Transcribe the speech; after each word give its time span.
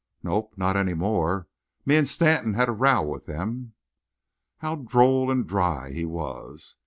"Nope. 0.23 0.55
Not 0.57 0.75
any 0.75 0.95
more. 0.95 1.47
Me 1.85 1.95
an' 1.95 2.07
Stanton 2.07 2.55
had 2.55 2.67
a 2.67 2.71
row 2.71 3.03
with 3.03 3.27
them." 3.27 3.73
How 4.57 4.73
droll 4.77 5.29
and 5.29 5.45
dry 5.45 5.91
he 5.91 6.05
was! 6.05 6.77